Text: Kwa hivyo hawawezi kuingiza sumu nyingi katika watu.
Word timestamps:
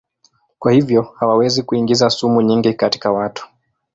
Kwa 0.59 0.71
hivyo 0.71 1.01
hawawezi 1.19 1.63
kuingiza 1.63 2.09
sumu 2.09 2.41
nyingi 2.41 2.73
katika 2.73 3.11
watu. 3.11 3.47